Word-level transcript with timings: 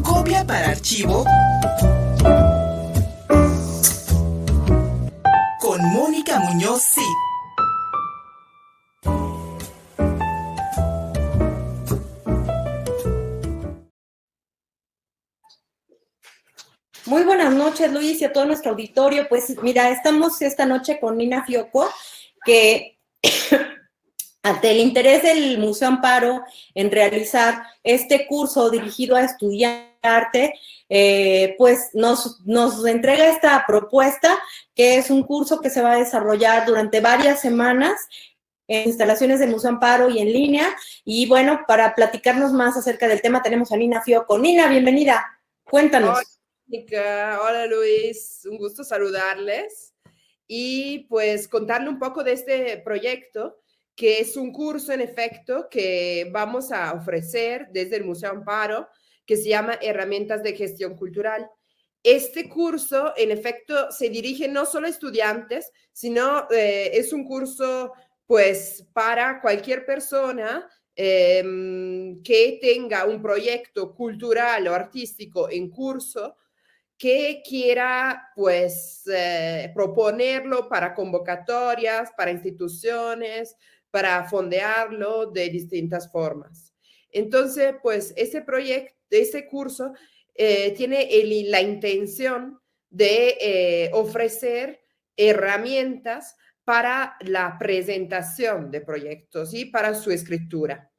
copia 0.00 0.46
para 0.46 0.70
archivo 0.70 1.24
con 5.60 5.82
Mónica 5.92 6.38
Muñoz 6.38 6.82
sí. 6.82 7.02
Muy 17.04 17.24
buenas 17.24 17.52
noches, 17.52 17.92
Luis, 17.92 18.20
y 18.22 18.24
a 18.24 18.32
todo 18.32 18.46
nuestro 18.46 18.70
auditorio. 18.70 19.28
Pues 19.28 19.60
mira, 19.62 19.90
estamos 19.90 20.40
esta 20.40 20.64
noche 20.64 20.98
con 20.98 21.18
Nina 21.18 21.44
Fioco, 21.44 21.86
que 22.44 22.98
ante 24.42 24.72
el 24.72 24.78
interés 24.78 25.22
del 25.22 25.58
Museo 25.58 25.88
Amparo 25.88 26.42
en 26.74 26.90
realizar 26.90 27.62
este 27.84 28.26
curso 28.26 28.70
dirigido 28.70 29.16
a 29.16 29.22
estudiar 29.22 29.92
arte, 30.02 30.54
eh, 30.88 31.54
pues 31.58 31.90
nos, 31.94 32.40
nos 32.44 32.84
entrega 32.86 33.28
esta 33.28 33.64
propuesta, 33.66 34.36
que 34.74 34.96
es 34.96 35.10
un 35.10 35.22
curso 35.22 35.60
que 35.60 35.70
se 35.70 35.80
va 35.80 35.92
a 35.92 35.98
desarrollar 35.98 36.66
durante 36.66 37.00
varias 37.00 37.40
semanas 37.40 38.08
en 38.66 38.88
instalaciones 38.88 39.38
del 39.38 39.50
Museo 39.50 39.70
Amparo 39.70 40.10
y 40.10 40.18
en 40.18 40.32
línea. 40.32 40.76
Y 41.04 41.28
bueno, 41.28 41.60
para 41.68 41.94
platicarnos 41.94 42.52
más 42.52 42.76
acerca 42.76 43.06
del 43.06 43.22
tema 43.22 43.42
tenemos 43.42 43.70
a 43.70 43.76
Nina 43.76 44.02
Fioco. 44.02 44.38
Nina, 44.38 44.68
bienvenida. 44.68 45.24
Cuéntanos. 45.62 46.18
Hola, 46.68 47.38
Hola 47.42 47.66
Luis, 47.66 48.40
un 48.50 48.56
gusto 48.56 48.82
saludarles 48.82 49.94
y 50.48 51.00
pues 51.08 51.46
contarle 51.46 51.88
un 51.88 51.98
poco 51.98 52.24
de 52.24 52.32
este 52.32 52.78
proyecto 52.78 53.61
que 53.94 54.20
es 54.20 54.36
un 54.36 54.52
curso 54.52 54.92
en 54.92 55.00
efecto 55.00 55.68
que 55.70 56.28
vamos 56.32 56.72
a 56.72 56.92
ofrecer 56.92 57.68
desde 57.72 57.96
el 57.96 58.04
Museo 58.04 58.30
Amparo, 58.30 58.88
que 59.26 59.36
se 59.36 59.48
llama 59.48 59.78
Herramientas 59.80 60.42
de 60.42 60.54
Gestión 60.54 60.96
Cultural. 60.96 61.48
Este 62.02 62.48
curso, 62.48 63.12
en 63.16 63.30
efecto, 63.30 63.92
se 63.92 64.08
dirige 64.08 64.48
no 64.48 64.66
solo 64.66 64.86
a 64.86 64.90
estudiantes, 64.90 65.70
sino 65.92 66.48
eh, 66.50 66.90
es 66.94 67.12
un 67.12 67.24
curso, 67.24 67.92
pues, 68.26 68.84
para 68.92 69.40
cualquier 69.40 69.86
persona 69.86 70.68
em, 70.96 72.22
que 72.22 72.58
tenga 72.60 73.04
un 73.06 73.22
proyecto 73.22 73.94
cultural 73.94 74.66
o 74.66 74.74
artístico 74.74 75.48
en 75.50 75.70
curso 75.70 76.36
que 76.98 77.42
quiera, 77.48 78.30
pues, 78.34 79.02
eh, 79.12 79.70
proponerlo 79.74 80.68
para 80.68 80.94
convocatorias, 80.94 82.12
para 82.16 82.30
instituciones, 82.30 83.56
para 83.92 84.24
fondearlo 84.28 85.26
de 85.26 85.50
distintas 85.50 86.10
formas. 86.10 86.74
Entonces, 87.12 87.74
pues 87.82 88.12
ese 88.16 88.40
proyecto, 88.40 88.96
ese 89.10 89.46
curso 89.46 89.92
eh, 90.34 90.72
tiene 90.76 91.08
la 91.44 91.60
intención 91.60 92.58
de 92.88 93.36
eh, 93.40 93.90
ofrecer 93.92 94.80
herramientas 95.16 96.34
para 96.64 97.16
la 97.20 97.56
presentación 97.58 98.70
de 98.70 98.80
proyectos 98.80 99.52
y 99.52 99.66
para 99.66 99.94
su 99.94 100.10
escritura. 100.10 100.90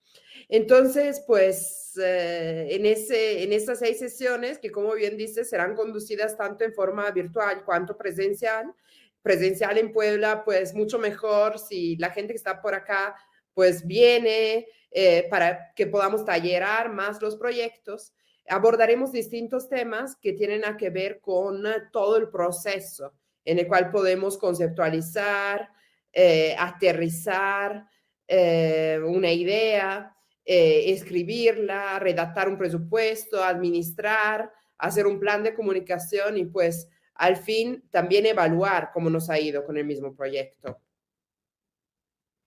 Entonces, 0.50 1.24
pues 1.26 1.94
eh, 2.00 2.68
en, 2.70 2.86
ese, 2.86 3.44
en 3.44 3.54
estas 3.54 3.80
seis 3.80 3.98
sesiones, 3.98 4.60
que 4.60 4.72
como 4.72 4.94
bien 4.94 5.18
dice, 5.18 5.46
serán 5.46 5.76
conducidas 5.76 6.38
tanto 6.38 6.64
en 6.64 6.74
forma 6.74 7.10
virtual 7.10 7.64
cuanto 7.66 7.98
presencial, 7.98 8.72
presencial 9.24 9.78
en 9.78 9.92
Puebla, 9.92 10.44
pues 10.44 10.76
mucho 10.76 11.00
mejor 11.00 11.58
si 11.58 11.96
la 11.96 12.12
gente 12.12 12.34
que 12.34 12.38
está 12.38 12.62
por 12.62 12.76
acá, 12.76 13.16
pues 13.54 13.88
viene 13.88 14.68
eh, 14.92 15.28
para 15.30 15.74
que 15.74 15.88
podamos 15.88 16.26
tallerar 16.26 16.92
más 16.92 17.22
los 17.22 17.38
proyectos. 17.38 18.14
Abordaremos 18.48 19.14
distintos 19.14 19.70
temas 19.70 20.18
que 20.18 20.34
tienen 20.34 20.66
a 20.66 20.76
que 20.76 20.90
ver 20.90 21.22
con 21.22 21.64
todo 21.92 22.18
el 22.18 22.30
proceso 22.30 23.14
en 23.46 23.60
el 23.60 23.68
cual 23.68 23.90
podemos 23.92 24.38
conceptualizar, 24.38 25.70
eh, 26.12 26.56
aterrizar 26.60 27.88
eh, 28.28 29.00
una 29.04 29.32
idea, 29.32 30.16
escribirla, 30.46 32.00
redactar 32.00 32.50
un 32.50 32.58
presupuesto, 32.58 33.42
administrar, 33.42 34.52
hacer 34.78 35.08
un 35.08 35.18
plan 35.18 35.42
de 35.42 35.54
comunicación 35.54 36.38
y 36.38 36.46
pues 36.46 36.90
al 37.16 37.38
fin 37.38 37.84
también 37.92 38.26
evaluar 38.26 38.92
cómo 38.94 39.10
nos 39.10 39.30
ha 39.30 39.40
ido 39.40 39.66
con 39.66 39.78
el 39.78 39.86
mismo 39.86 40.16
proyecto. 40.16 40.80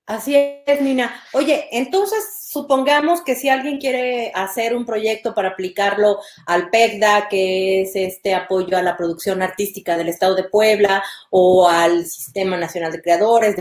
Así 0.07 0.37
es, 0.37 0.81
Nina. 0.81 1.21
Oye, 1.33 1.69
entonces 1.73 2.49
supongamos 2.49 3.23
que 3.23 3.35
si 3.35 3.49
alguien 3.49 3.79
quiere 3.79 4.31
hacer 4.37 4.77
un 4.77 4.87
proyecto 4.87 5.35
para 5.35 5.49
aplicarlo 5.49 6.21
al 6.47 6.71
PECDA, 6.71 7.29
que 7.29 7.83
es 7.83 7.97
este 7.97 8.33
apoyo 8.33 8.79
a 8.79 8.83
la 8.83 8.97
producción 8.97 9.43
artística 9.43 9.97
del 9.97 10.09
Estado 10.09 10.37
de 10.37 10.45
Puebla, 10.45 11.03
o 11.31 11.69
al 11.69 12.07
Sistema 12.07 12.57
Nacional 12.57 12.93
de 12.93 13.03
Creadores, 13.03 13.57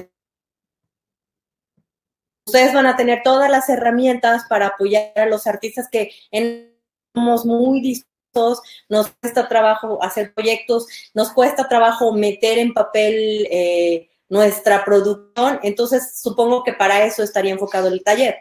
ustedes 2.45 2.73
van 2.75 2.85
a 2.85 2.95
tener 2.95 3.21
todas 3.23 3.49
las 3.49 3.67
herramientas 3.69 4.43
para 4.47 4.67
apoyar 4.67 5.13
a 5.15 5.25
los 5.25 5.47
artistas 5.47 5.89
que 5.91 6.11
somos 7.15 7.43
muy 7.43 7.81
nos 8.89 9.09
cuesta 9.21 9.47
trabajo 9.47 10.03
hacer 10.03 10.33
proyectos, 10.33 10.87
nos 11.13 11.31
cuesta 11.31 11.67
trabajo 11.67 12.13
meter 12.13 12.57
en 12.57 12.73
papel 12.73 13.47
eh, 13.49 14.09
nuestra 14.29 14.83
producción, 14.83 15.59
entonces 15.63 16.19
supongo 16.19 16.63
que 16.63 16.73
para 16.73 17.05
eso 17.05 17.23
estaría 17.23 17.53
enfocado 17.53 17.87
el 17.87 18.03
taller. 18.03 18.35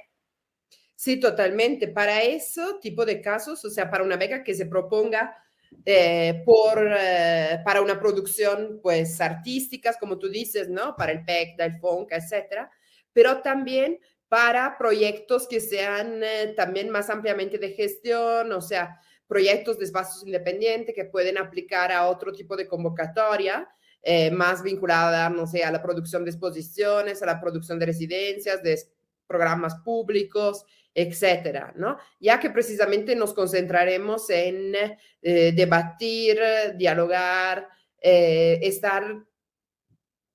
Sí, 0.96 1.20
totalmente. 1.20 1.88
Para 1.88 2.22
eso 2.22 2.78
tipo 2.80 3.04
de 3.04 3.20
casos, 3.20 3.64
o 3.64 3.70
sea, 3.70 3.90
para 3.90 4.04
una 4.04 4.16
beca 4.16 4.42
que 4.42 4.54
se 4.54 4.66
proponga 4.66 5.36
eh, 5.84 6.42
por, 6.46 6.78
eh, 6.98 7.60
para 7.64 7.82
una 7.82 8.00
producción, 8.00 8.80
pues, 8.82 9.20
artísticas, 9.20 9.96
como 9.98 10.18
tú 10.18 10.28
dices, 10.28 10.68
¿no? 10.68 10.96
Para 10.96 11.12
el 11.12 11.24
PEC, 11.24 11.56
el 11.58 11.78
FONCA, 11.78 12.16
etcétera, 12.16 12.70
pero 13.12 13.42
también 13.42 13.98
para 14.28 14.78
proyectos 14.78 15.46
que 15.46 15.60
sean 15.60 16.20
también 16.56 16.90
más 16.90 17.10
ampliamente 17.10 17.58
de 17.58 17.70
gestión, 17.70 18.50
o 18.52 18.60
sea, 18.60 18.98
proyectos 19.26 19.78
de 19.78 19.84
espacios 19.84 20.24
independientes 20.24 20.94
que 20.94 21.04
pueden 21.04 21.38
aplicar 21.38 21.92
a 21.92 22.06
otro 22.06 22.32
tipo 22.32 22.56
de 22.56 22.68
convocatoria, 22.68 23.68
eh, 24.02 24.30
más 24.30 24.62
vinculada, 24.62 25.30
no 25.30 25.46
sé, 25.46 25.64
a 25.64 25.72
la 25.72 25.82
producción 25.82 26.24
de 26.24 26.30
exposiciones, 26.30 27.22
a 27.22 27.26
la 27.26 27.40
producción 27.40 27.78
de 27.78 27.86
residencias, 27.86 28.62
de 28.62 28.78
programas 29.26 29.76
públicos, 29.76 30.64
etcétera, 30.94 31.72
¿no? 31.76 31.96
Ya 32.20 32.38
que 32.38 32.50
precisamente 32.50 33.16
nos 33.16 33.32
concentraremos 33.34 34.28
en 34.30 34.74
eh, 35.22 35.52
debatir, 35.52 36.38
dialogar, 36.76 37.68
eh, 38.00 38.60
estar 38.62 39.24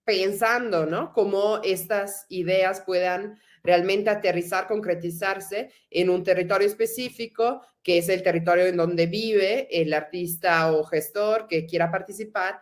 pensando, 0.10 0.88
¿no? 0.88 1.14
Cómo 1.14 1.62
estas 1.64 2.26
ideas 2.30 2.82
puedan 2.82 3.40
realmente 3.62 4.10
aterrizar, 4.10 4.66
concretizarse 4.66 5.70
en 5.92 6.10
un 6.10 6.24
territorio 6.24 6.68
específico, 6.68 7.62
que 7.84 8.00
es 8.00 8.10
el 8.10 8.24
territorio 8.24 8.66
en 8.66 8.76
donde 8.76 9.06
vive 9.06 9.68
el 9.70 9.94
artista 9.94 10.74
o 10.74 10.84
gestor 10.84 11.46
que 11.48 11.68
quiera 11.68 11.92
participar 11.92 12.60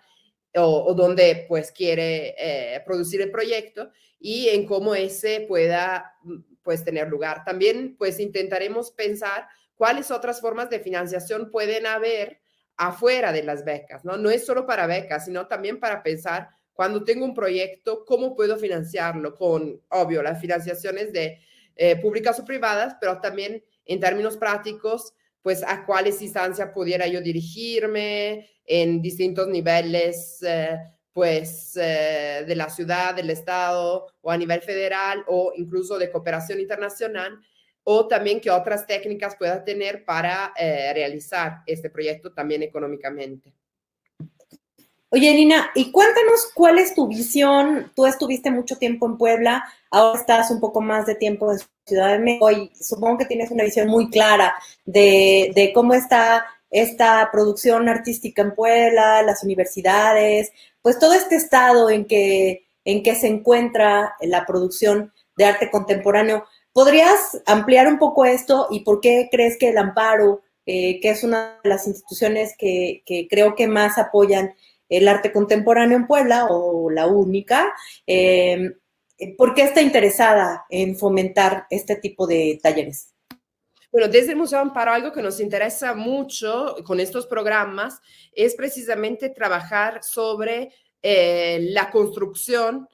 o, 0.56 0.94
donde 0.94 1.46
pues 1.48 1.72
quiere 1.72 2.36
eh, 2.38 2.82
producir 2.86 3.22
el 3.22 3.32
proyecto 3.32 3.92
y 4.20 4.50
en 4.50 4.66
cómo 4.66 4.94
ese 4.94 5.46
pueda 5.48 6.18
pues 6.64 6.84
tener 6.84 7.08
lugar. 7.08 7.46
También 7.46 7.96
pues 7.98 8.20
intentaremos 8.20 8.92
pensar 8.92 9.48
cuáles 9.76 10.12
otras 10.12 10.42
formas 10.42 10.70
de 10.70 10.82
financiación 10.82 11.50
pueden 11.50 11.86
haber 11.86 12.42
afuera 12.76 13.32
de 13.32 13.44
las 13.44 13.64
becas, 13.64 14.04
¿no? 14.04 14.18
No 14.18 14.30
es 14.30 14.46
solo 14.46 14.66
para 14.66 14.86
becas, 14.86 15.24
sino 15.24 15.48
también 15.48 15.80
para 15.80 16.04
pensar 16.04 16.50
cuando 16.78 17.04
tengo 17.04 17.26
un 17.26 17.34
proyecto, 17.34 18.06
¿cómo 18.06 18.36
puedo 18.36 18.56
financiarlo? 18.56 19.34
Con, 19.34 19.82
obvio, 19.90 20.22
las 20.22 20.40
financiaciones 20.40 21.12
de 21.12 21.40
eh, 21.76 21.96
públicas 21.96 22.40
o 22.40 22.46
privadas, 22.46 22.96
pero 23.02 23.20
también 23.20 23.64
en 23.84 24.00
términos 24.00 24.38
prácticos, 24.38 25.16
pues 25.42 25.64
a 25.64 25.88
cuáles 25.88 26.22
instancias 26.22 26.70
pudiera 26.76 27.08
yo 27.08 27.20
dirigirme 27.20 28.48
en 28.64 29.02
distintos 29.02 29.48
niveles, 29.48 30.38
eh, 30.44 30.78
pues 31.12 31.76
eh, 31.82 32.46
de 32.48 32.56
la 32.56 32.70
ciudad, 32.70 33.16
del 33.16 33.32
estado 33.32 34.06
o 34.22 34.30
a 34.30 34.38
nivel 34.38 34.62
federal 34.62 35.24
o 35.26 35.54
incluso 35.56 35.98
de 35.98 36.12
cooperación 36.12 36.60
internacional, 36.60 37.40
o 37.86 38.08
también 38.08 38.40
qué 38.40 38.52
otras 38.52 38.86
técnicas 38.86 39.36
pueda 39.36 39.64
tener 39.64 40.06
para 40.06 40.54
realizar 40.94 41.64
este 41.66 41.90
proyecto 41.90 42.34
también 42.34 42.62
económicamente. 42.62 43.56
Oye, 45.10 45.34
Nina, 45.34 45.72
y 45.74 45.92
cuéntanos 45.92 46.52
cuál 46.54 46.80
es 46.80 46.94
tu 46.94 47.08
visión. 47.08 47.94
Tú 47.96 48.06
estuviste 48.06 48.52
mucho 48.52 48.78
tiempo 48.78 49.06
en 49.06 49.18
Puebla, 49.18 49.64
ahora 49.90 50.20
estás 50.20 50.52
un 50.52 50.60
poco 50.60 50.82
más 50.82 51.06
de 51.06 51.16
tiempo 51.16 51.50
en 51.50 51.60
Ciudad 51.86 52.12
de 52.12 52.20
México 52.20 52.52
y 52.52 52.70
supongo 52.76 53.20
que 53.20 53.26
tienes 53.26 53.50
una 53.50 53.64
visión 53.64 53.88
muy 53.88 54.10
clara 54.10 54.54
de, 54.84 55.72
cómo 55.74 55.94
está 55.94 56.46
esta 56.70 57.30
producción 57.32 57.88
artística 57.88 58.42
en 58.42 58.54
Puebla, 58.54 59.22
las 59.22 59.44
universidades, 59.46 60.52
pues 60.82 61.00
todo 61.00 61.14
este 61.14 61.38
estado 61.38 61.90
en 61.90 62.06
que, 62.06 62.66
se 62.84 63.28
encuentra 63.28 64.16
la 64.20 64.46
producción 64.46 65.14
de 65.38 65.46
arte 65.46 65.72
contemporáneo. 65.72 66.46
¿Podrías 66.74 67.42
ampliar 67.46 67.88
un 67.88 67.98
poco 67.98 68.26
esto 68.26 68.68
y 68.72 68.82
por 68.82 69.00
qué 69.00 69.30
crees 69.32 69.58
que 69.58 69.70
el 69.70 69.78
amparo 69.78 70.42
eh, 70.70 71.00
que 71.00 71.12
es 71.12 71.24
una 71.24 71.62
de 71.64 71.70
las 71.70 71.88
instituciones 71.88 72.54
que, 72.58 73.04
creo 73.30 73.56
que 73.56 73.68
más 73.68 73.98
apoyan 73.98 74.54
el 74.90 75.08
arte 75.08 75.32
contemporáneo 75.32 75.98
en 75.98 76.08
Puebla 76.08 76.48
o 76.50 76.90
la 76.90 77.08
única. 77.08 77.74
Eh, 78.06 78.72
¿Por 79.38 79.54
qué 79.54 79.64
está 79.64 79.82
interesada 79.82 80.66
en 80.70 80.96
fomentar 80.96 81.66
este 81.70 81.96
tipo 81.96 82.28
de 82.28 82.60
talleres? 82.62 83.14
Bueno, 83.92 84.10
desde 84.10 84.32
el 84.32 84.38
Museo 84.38 84.60
Amparo 84.60 84.92
algo 84.92 85.12
que 85.12 85.22
nos 85.22 85.40
interesa 85.40 85.96
mucho 85.96 86.76
con 86.86 87.00
estos 87.00 87.26
programas 87.26 88.00
es 88.34 88.54
precisamente 88.54 89.30
trabajar 89.30 90.04
sobre 90.04 90.72
eh, 91.02 91.60
la 91.72 91.90
construcción 91.90 92.88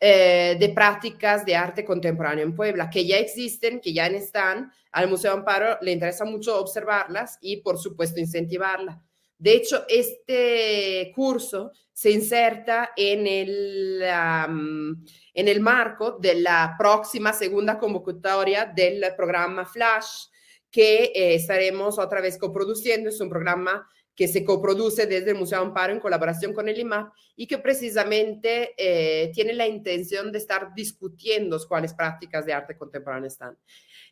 eh, 0.00 0.56
de 0.58 0.68
prácticas 0.70 1.46
de 1.46 1.54
arte 1.54 1.84
contemporáneo 1.84 2.44
en 2.44 2.56
Puebla, 2.56 2.90
que 2.90 3.06
ya 3.06 3.18
existen, 3.18 3.80
que 3.80 3.92
ya 3.92 4.06
están. 4.08 4.72
Al 4.90 5.08
Museo 5.08 5.32
Amparo 5.32 5.78
le 5.80 5.92
interesa 5.92 6.24
mucho 6.24 6.58
observarlas 6.58 7.38
y, 7.40 7.58
por 7.58 7.78
supuesto, 7.78 8.18
incentivarlas. 8.18 8.98
De 9.42 9.54
hecho, 9.54 9.84
este 9.88 11.10
curso 11.16 11.72
se 11.92 12.12
inserta 12.12 12.92
en 12.96 13.26
el, 13.26 14.00
en 14.00 15.48
el 15.48 15.58
marco 15.58 16.12
de 16.20 16.36
la 16.36 16.76
próxima 16.78 17.32
segunda 17.32 17.76
convocatoria 17.76 18.66
del 18.66 19.04
programa 19.16 19.66
Flash, 19.66 20.26
que 20.70 21.06
eh, 21.06 21.34
estaremos 21.34 21.98
otra 21.98 22.20
vez 22.20 22.38
coproduciendo. 22.38 23.08
Es 23.08 23.20
un 23.20 23.28
programa 23.28 23.84
que 24.14 24.28
se 24.28 24.44
coproduce 24.44 25.06
desde 25.06 25.32
el 25.32 25.38
Museo 25.38 25.60
Amparo 25.60 25.92
en 25.92 25.98
colaboración 25.98 26.52
con 26.52 26.68
el 26.68 26.78
IMAP 26.78 27.12
y 27.34 27.48
que 27.48 27.58
precisamente 27.58 28.74
eh, 28.76 29.32
tiene 29.34 29.54
la 29.54 29.66
intención 29.66 30.30
de 30.30 30.38
estar 30.38 30.72
discutiendo 30.72 31.58
cuáles 31.66 31.94
prácticas 31.94 32.46
de 32.46 32.52
arte 32.52 32.78
contemporáneo 32.78 33.26
están 33.26 33.58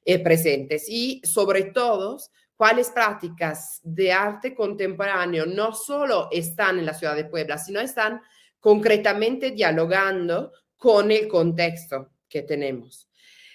eh, 0.05 0.19
presentes 0.19 0.88
y 0.88 1.21
sobre 1.23 1.67
todo 1.67 2.19
cuáles 2.61 2.91
prácticas 2.91 3.81
de 3.83 4.12
arte 4.12 4.55
contemporáneo 4.55 5.47
no 5.47 5.73
solo 5.73 6.29
están 6.31 6.79
en 6.79 6.85
la 6.85 6.93
ciudad 6.93 7.17
de 7.17 7.25
Puebla, 7.25 7.57
sino 7.57 7.81
están 7.81 8.21
concretamente 8.59 9.53
dialogando 9.53 10.53
con 10.77 11.11
el 11.11 11.27
contexto 11.27 12.11
que 12.29 12.43
tenemos. 12.43 13.09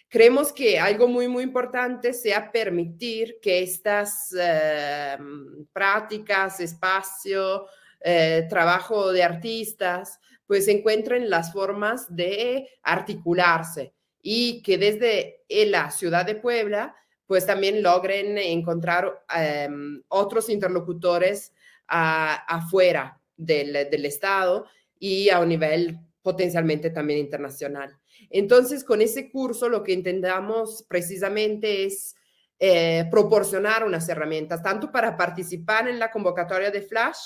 Creemos 0.10 0.52
que 0.52 0.80
algo 0.80 1.08
muy, 1.08 1.28
muy 1.28 1.44
importante 1.44 2.14
sea 2.14 2.52
permitir 2.52 3.38
que 3.40 3.62
estas 3.62 4.36
eh, 4.36 5.16
prácticas, 5.72 6.60
espacio, 6.60 7.68
eh, 8.02 8.48
trabajo 8.50 9.12
de 9.12 9.22
artistas, 9.22 10.20
pues 10.48 10.68
encuentren 10.68 11.30
las 11.30 11.54
formas 11.54 12.08
de 12.10 12.68
articularse 12.82 13.94
y 14.24 14.64
que 14.64 14.80
desde 14.80 15.44
la 15.48 15.92
ciudad 15.92 16.26
de 16.26 16.34
Puebla, 16.34 16.96
pues 17.28 17.46
también 17.46 17.82
logren 17.82 18.38
encontrar 18.38 19.24
em, 19.36 20.02
otros 20.10 20.50
interlocutores 20.50 21.54
afuera 21.88 23.20
del, 23.38 23.74
del 23.74 24.06
Estado 24.06 24.66
y 25.00 25.30
a 25.30 25.40
un 25.40 25.50
nivel 25.50 26.00
potencialmente 26.22 26.90
también 26.90 27.20
internacional. 27.20 27.96
Entonces, 28.30 28.84
con 28.84 29.02
ese 29.02 29.30
curso 29.30 29.70
lo 29.70 29.84
que 29.84 29.94
intentamos 29.94 30.84
precisamente 30.88 31.86
es 31.86 32.16
eh, 32.58 33.06
proporcionar 33.12 33.84
unas 33.84 34.08
herramientas, 34.08 34.64
tanto 34.64 34.92
para 34.92 35.18
participar 35.18 35.88
en 35.90 36.00
la 36.00 36.10
convocatoria 36.10 36.72
de 36.72 36.82
Flash, 36.82 37.18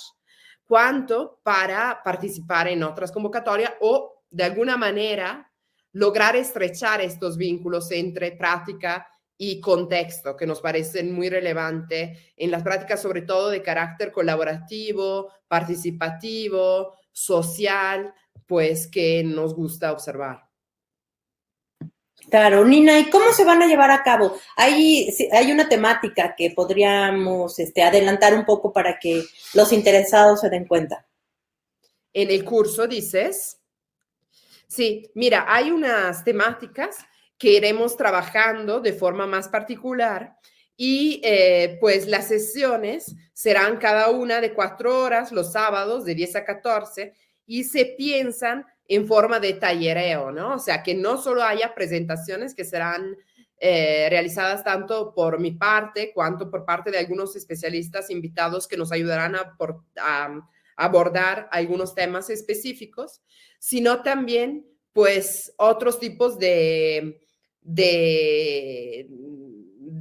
cuanto 0.65 1.39
para 1.43 2.01
participar 2.03 2.67
en 2.67 2.83
otras 2.83 3.11
convocatorias 3.11 3.73
o 3.79 4.23
de 4.29 4.43
alguna 4.43 4.75
manera 4.75 5.51
lograr 5.91 6.35
estrechar 6.35 7.01
estos 7.01 7.37
vínculos 7.37 7.91
entre 7.91 8.31
práctica 8.33 9.07
y 9.41 9.61
contexto, 9.61 10.35
que 10.35 10.45
nos 10.45 10.59
parecen 10.59 11.13
muy 11.13 11.29
relevantes 11.29 12.19
en 12.35 12.51
las 12.51 12.61
prácticas, 12.61 13.01
sobre 13.01 13.21
todo 13.21 13.49
de 13.49 13.63
carácter 13.63 14.11
colaborativo, 14.11 15.31
participativo, 15.47 16.93
social, 17.13 18.13
pues 18.45 18.85
que 18.87 19.23
nos 19.23 19.55
gusta 19.55 19.93
observar. 19.93 20.43
Claro, 22.29 22.65
Nina, 22.65 22.99
¿y 22.99 23.09
cómo 23.09 23.31
se 23.31 23.45
van 23.45 23.61
a 23.61 23.65
llevar 23.65 23.91
a 23.91 24.03
cabo? 24.03 24.37
Hay, 24.57 25.07
hay 25.31 25.51
una 25.53 25.69
temática 25.69 26.35
que 26.35 26.51
podríamos 26.51 27.57
este, 27.59 27.81
adelantar 27.81 28.33
un 28.35 28.43
poco 28.43 28.73
para 28.73 28.99
que 28.99 29.23
los 29.53 29.71
interesados 29.71 30.41
se 30.41 30.49
den 30.49 30.67
cuenta. 30.67 31.07
En 32.11 32.29
el 32.29 32.43
curso 32.43 32.87
dices, 32.87 33.61
sí, 34.67 35.09
mira, 35.15 35.45
hay 35.47 35.71
unas 35.71 36.25
temáticas 36.25 36.97
que 37.39 37.53
iremos 37.53 37.97
trabajando 37.97 38.81
de 38.81 38.93
forma 38.93 39.25
más 39.25 39.47
particular 39.47 40.35
y 40.75 41.21
eh, 41.23 41.77
pues 41.81 42.07
las 42.07 42.27
sesiones 42.27 43.15
serán 43.33 43.77
cada 43.77 44.11
una 44.11 44.39
de 44.39 44.53
cuatro 44.53 45.01
horas 45.01 45.31
los 45.31 45.53
sábados 45.53 46.05
de 46.05 46.15
10 46.15 46.35
a 46.35 46.45
14 46.45 47.13
y 47.45 47.63
se 47.63 47.95
piensan 47.97 48.65
en 48.87 49.07
forma 49.07 49.39
de 49.39 49.53
tallereo, 49.53 50.31
¿no? 50.31 50.55
O 50.55 50.59
sea, 50.59 50.83
que 50.83 50.93
no 50.93 51.17
solo 51.17 51.43
haya 51.43 51.73
presentaciones 51.73 52.53
que 52.53 52.65
serán 52.65 53.15
eh, 53.59 54.07
realizadas 54.09 54.63
tanto 54.63 55.13
por 55.13 55.39
mi 55.39 55.51
parte 55.51 56.13
cuanto 56.13 56.49
por 56.49 56.63
parte 56.63 56.91
de 56.91 56.97
algunos 56.97 57.35
especialistas 57.35 58.09
invitados 58.09 58.67
que 58.67 58.77
nos 58.77 58.91
ayudarán 58.91 59.35
a, 59.35 59.57
abordar 60.77 61.49
algunos 61.51 61.93
temas 61.93 62.29
específicos, 62.29 63.21
sino 63.59 64.01
también, 64.01 64.65
pues, 64.93 65.53
otros 65.57 65.99
tipos 65.99 66.39
de, 66.39 67.19
de, 67.61 69.07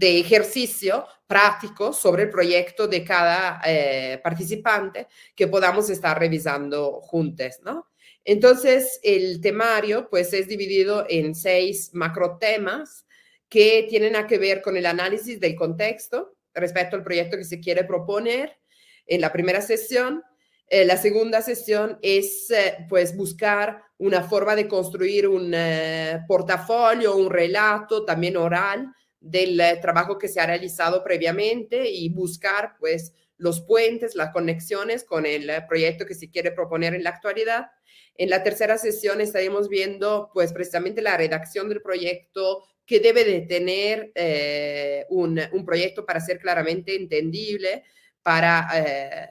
ejercicio 0.01 1.07
práctico 1.27 1.93
sobre 1.93 2.25
el 2.25 2.31
proyecto 2.31 2.87
de 2.87 3.05
cada 3.05 3.61
eh, 3.67 4.21
participante 4.23 5.09
que 5.35 5.49
podamos 5.49 5.91
estar 5.91 6.19
revisando 6.19 7.01
juntos, 7.01 7.59
¿no? 7.65 7.89
Entonces, 8.25 9.01
el 9.03 9.41
temario 9.41 10.09
pues 10.11 10.33
es 10.33 10.49
dividido 10.49 11.07
en 11.09 11.35
seis 11.35 11.91
macro 11.95 12.37
temas 12.39 13.07
que 13.49 13.87
tienen 13.89 14.17
a 14.17 14.27
que 14.27 14.39
ver 14.39 14.61
con 14.61 14.77
el 14.77 14.87
análisis 14.87 15.41
del 15.41 15.57
contexto 15.57 16.37
respecto 16.55 16.97
al 16.97 17.03
proyecto 17.03 17.37
que 17.37 17.45
se 17.45 17.61
quiere 17.61 17.85
proponer 17.85 18.59
en 19.07 19.21
la 19.21 19.33
primera 19.33 19.63
sesión. 19.63 20.23
Eh, 20.71 20.85
la 20.85 20.97
segunda 20.97 21.41
sesión 21.43 21.99
es 22.03 22.51
eh, 22.51 22.87
pues 22.89 23.17
buscar 23.17 23.83
una 23.97 24.23
forma 24.23 24.55
de 24.55 24.69
construir 24.69 25.27
un 25.27 25.53
eh, 25.55 26.21
portafolio, 26.29 27.17
un 27.17 27.31
relato 27.31 28.05
también 28.05 28.37
oral 28.37 28.93
del 29.21 29.61
trabajo 29.81 30.19
que 30.19 30.29
se 30.29 30.41
ha 30.41 30.47
realizado 30.47 31.03
previamente 31.03 31.91
y 31.91 32.09
buscar 32.11 32.77
pues 32.79 33.13
los 33.37 33.61
puentes, 33.63 34.15
las 34.15 34.33
conexiones 34.33 35.05
con 35.05 35.27
el 35.27 35.51
proyecto 35.67 36.07
que 36.07 36.15
se 36.15 36.31
quiere 36.31 36.53
proponer 36.53 36.95
en 36.95 37.03
la 37.03 37.11
actualidad. 37.11 37.67
En 38.15 38.31
la 38.31 38.43
tercera 38.43 38.79
sesión 38.79 39.21
estaremos 39.21 39.69
viendo 39.69 40.31
pues 40.35 40.53
precisamente 40.53 41.03
la 41.03 41.17
redacción 41.17 41.69
del 41.69 41.81
proyecto 41.81 42.65
que 42.85 43.01
debe 43.01 43.23
de 43.23 43.43
tener 43.43 44.11
eh, 44.15 45.07
un, 45.11 45.39
proyecto 45.65 46.05
para 46.05 46.21
ser 46.21 46.39
claramente 46.39 46.97
entendible 46.97 47.85
para 48.23 48.67
eh, 48.75 49.29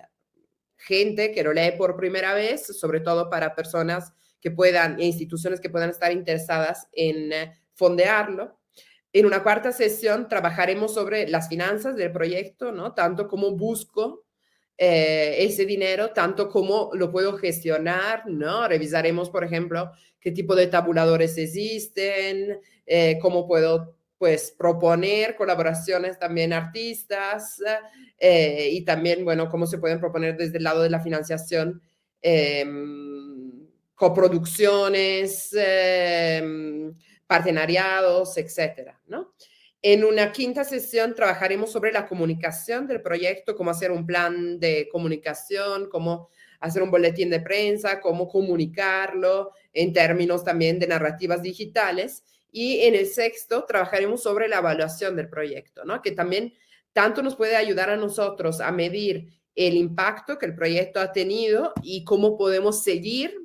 gente 0.88 1.32
que 1.32 1.44
lo 1.44 1.53
lee 1.53 1.74
por 1.77 1.98
primera 1.98 2.34
vez, 2.34 2.65
sobre 2.79 3.01
todo 3.01 3.29
para 3.29 3.56
personas 3.56 4.13
que 4.39 4.51
puedan, 4.51 5.00
e 5.00 5.06
instituciones 5.06 5.60
que 5.60 5.70
puedan 5.70 5.89
estar 5.89 6.12
interesadas 6.12 6.88
en 6.94 7.34
eh, 7.34 7.53
fondearlo. 7.74 8.58
En 9.12 9.25
una 9.25 9.44
cuarta 9.44 9.72
sesión 9.72 10.27
trabajaremos 10.29 10.94
sobre 10.94 11.27
las 11.27 11.50
finanzas 11.50 11.96
del 11.96 12.12
proyecto, 12.12 12.72
¿no? 12.72 12.94
Tanto 12.94 13.27
como 13.27 13.51
busco 13.51 14.25
eh, 14.77 15.36
ese 15.39 15.65
dinero, 15.65 16.12
tanto 16.12 16.50
como 16.50 16.91
lo 16.94 17.12
puedo 17.12 17.38
gestionar, 17.38 18.24
¿no? 18.27 18.67
Revisaremos, 18.67 19.29
por 19.29 19.44
ejemplo, 19.44 19.91
qué 20.20 20.32
tipo 20.32 20.56
de 20.56 20.67
tabuladores 20.67 21.38
existen, 21.38 22.62
eh, 22.86 23.17
cómo 23.22 23.48
puedo, 23.48 23.97
pues, 24.17 24.53
proponer 24.57 25.36
colaboraciones 25.36 26.17
también 26.17 26.53
artistas 26.53 27.62
eh, 28.17 28.69
y 28.71 28.83
también, 28.83 29.24
bueno, 29.24 29.50
cómo 29.50 29.67
se 29.67 29.77
pueden 29.77 30.00
proponer 30.00 30.36
desde 30.38 30.57
el 30.57 30.63
lado 30.63 30.81
de 30.81 30.89
la 30.89 31.00
financiación 31.00 31.81
em, 32.21 33.67
coproducciones, 33.95 35.50
em, 35.53 36.95
partenariados, 37.27 38.38
etcétera, 38.38 39.00
¿no? 39.07 39.33
En 39.81 40.03
una 40.03 40.31
quinta 40.31 40.63
sesión 40.63 41.13
trabajaremos 41.13 41.71
sobre 41.71 41.91
la 41.91 42.07
comunicación 42.07 42.88
del 42.88 43.01
proyecto, 43.01 43.55
cómo 43.55 43.71
hacer 43.71 43.91
un 43.91 44.05
plan 44.05 44.59
de 44.59 44.89
comunicación, 44.91 45.88
cómo 45.89 46.29
hacer 46.59 46.81
un 46.81 46.89
boletín 46.89 47.29
de 47.29 47.39
prensa, 47.39 48.01
cómo 48.01 48.27
comunicarlo 48.27 49.51
en 49.74 49.93
términos 49.93 50.43
también 50.43 50.79
de 50.79 50.88
narrativas 50.88 51.43
digitales. 51.43 52.24
Y 52.51 52.82
en 52.82 52.96
el 52.96 53.08
sexto 53.08 53.66
trabajaremos 53.66 54.24
sobre 54.24 54.48
la 54.48 54.60
evaluación 54.60 55.16
del 55.16 55.30
proyecto, 55.30 55.86
¿no? 55.86 56.01
Que 56.01 56.12
también 56.12 56.54
tanto 56.94 57.22
nos 57.22 57.36
puede 57.36 57.56
ayudar 57.56 57.89
a 57.89 57.98
nosotros 57.98 58.62
a 58.62 58.72
medir 58.72 59.30
el 59.56 59.75
impacto 59.75 60.38
que 60.38 60.46
el 60.46 60.56
proyecto 60.56 61.00
ha 61.00 61.12
tenido 61.12 61.74
y 61.82 62.04
cómo 62.04 62.38
podemos 62.38 62.84
seguir 62.84 63.36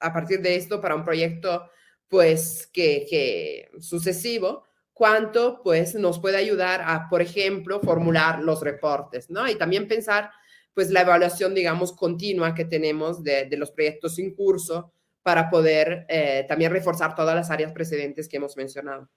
a 0.00 0.12
partir 0.12 0.40
de 0.40 0.56
esto 0.56 0.80
para 0.80 0.94
un 0.94 1.04
proyecto, 1.04 1.68
pues, 2.08 2.68
que, 2.72 3.06
que 3.08 3.70
sucesivo 3.80 4.64
cuanto 5.00 5.62
pues 5.62 5.94
nos 5.94 6.20
puede 6.20 6.36
ayudar 6.36 6.82
a, 6.84 7.08
por 7.08 7.22
ejemplo, 7.22 7.80
formular 7.80 8.40
los 8.40 8.60
reportes, 8.60 9.30
¿no? 9.30 9.48
Y 9.48 9.54
también 9.54 9.88
pensar 9.88 10.30
pues 10.74 10.90
la 10.90 11.00
evaluación, 11.00 11.54
digamos, 11.54 11.92
continua 11.92 12.54
que 12.54 12.66
tenemos 12.66 13.22
de, 13.24 13.48
los 13.56 13.70
proyectos 13.70 14.18
en 14.18 14.34
curso 14.34 14.92
para 15.22 15.50
poder 15.50 16.06
eh, 16.08 16.44
también 16.48 16.72
reforzar 16.72 17.14
todas 17.14 17.34
las 17.34 17.50
áreas 17.50 17.72
precedentes 17.72 18.28
que 18.28 18.38
hemos 18.38 18.56
mencionado. 18.56 19.08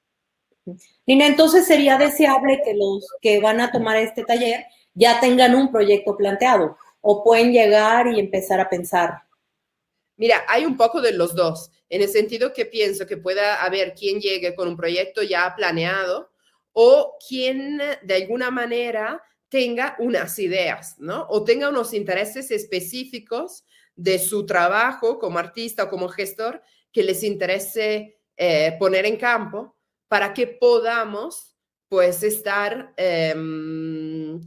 Nina, 1.05 1.27
entonces 1.27 1.65
sería 1.65 1.97
deseable 1.97 2.61
que 2.63 2.73
los 2.73 3.05
que 3.21 3.39
van 3.39 3.59
a 3.59 3.71
tomar 3.71 3.97
este 3.97 4.23
taller 4.23 4.65
ya 4.93 5.19
tengan 5.19 5.55
un 5.55 5.71
proyecto 5.71 6.15
planteado 6.15 6.77
o 7.01 7.23
pueden 7.23 7.51
llegar 7.51 8.07
y 8.07 8.19
empezar 8.19 8.59
a 8.59 8.69
pensar. 8.69 9.23
Mira, 10.15 10.43
hay 10.47 10.65
un 10.65 10.77
poco 10.77 11.01
de 11.01 11.11
los 11.11 11.35
dos, 11.35 11.71
en 11.89 12.01
el 12.01 12.07
sentido 12.07 12.53
que 12.53 12.65
pienso 12.65 13.05
que 13.05 13.17
pueda 13.17 13.63
haber 13.63 13.93
quien 13.93 14.19
llegue 14.19 14.55
con 14.55 14.67
un 14.67 14.77
proyecto 14.77 15.21
ya 15.21 15.53
planeado 15.55 16.31
o 16.71 17.17
quien 17.27 17.81
de 18.01 18.15
alguna 18.15 18.51
manera 18.51 19.21
tenga 19.49 19.95
unas 19.99 20.39
ideas, 20.39 20.95
¿no? 20.97 21.27
O 21.29 21.43
tenga 21.43 21.69
unos 21.69 21.93
intereses 21.93 22.51
específicos 22.51 23.65
de 23.95 24.19
su 24.19 24.45
trabajo 24.45 25.19
como 25.19 25.39
artista 25.39 25.83
o 25.83 25.89
como 25.89 26.09
gestor 26.09 26.61
que 26.91 27.03
les 27.03 27.23
interese 27.23 28.19
eh, 28.37 28.75
poner 28.79 29.05
en 29.05 29.17
campo 29.17 29.75
para 30.07 30.33
que 30.33 30.47
podamos 30.47 31.55
pues 31.87 32.23
estar 32.23 32.93
em, 32.97 34.41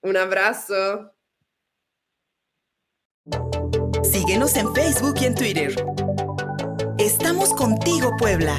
Un 0.00 0.16
abrazo. 0.16 1.12
Síguenos 4.02 4.56
en 4.56 4.74
Facebook 4.74 5.16
y 5.20 5.26
en 5.26 5.34
Twitter. 5.34 5.74
Estamos 6.96 7.52
contigo, 7.52 8.16
Puebla. 8.16 8.56